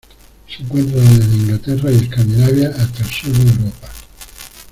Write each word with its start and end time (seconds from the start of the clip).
Se 0.49 0.63
encuentra 0.63 0.99
desde 0.99 1.35
Inglaterra 1.35 1.91
y 1.91 1.97
Escandinavia 1.97 2.69
hasta 2.69 3.03
el 3.03 3.09
sur 3.11 3.33
de 3.33 3.51
Europa. 3.51 3.87